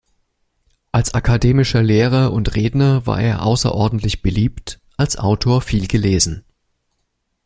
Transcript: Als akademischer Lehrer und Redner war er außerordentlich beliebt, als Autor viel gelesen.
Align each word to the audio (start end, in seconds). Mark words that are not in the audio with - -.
Als 0.91 1.13
akademischer 1.13 1.83
Lehrer 1.83 2.33
und 2.33 2.55
Redner 2.55 3.05
war 3.05 3.21
er 3.21 3.43
außerordentlich 3.45 4.23
beliebt, 4.23 4.79
als 4.97 5.15
Autor 5.15 5.61
viel 5.61 5.87
gelesen. 5.87 6.43